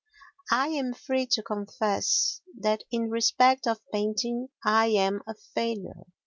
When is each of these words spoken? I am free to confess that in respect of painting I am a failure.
I 0.49 0.69
am 0.69 0.95
free 0.95 1.27
to 1.27 1.43
confess 1.43 2.41
that 2.57 2.83
in 2.89 3.11
respect 3.11 3.67
of 3.67 3.77
painting 3.93 4.47
I 4.65 4.87
am 4.87 5.21
a 5.27 5.35
failure. 5.35 6.07